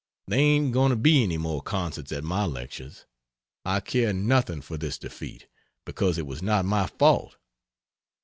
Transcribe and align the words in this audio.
There 0.25 0.39
ain't 0.39 0.73
going 0.73 0.89
to 0.89 0.95
be 0.95 1.21
any 1.21 1.37
more 1.37 1.61
concerts 1.61 2.11
at 2.11 2.23
my 2.23 2.43
lectures. 2.45 3.05
I 3.63 3.81
care 3.81 4.13
nothing 4.13 4.61
for 4.61 4.75
this 4.75 4.97
defeat, 4.97 5.45
because 5.85 6.17
it 6.17 6.25
was 6.25 6.41
not 6.41 6.65
my 6.65 6.87
fault. 6.87 7.37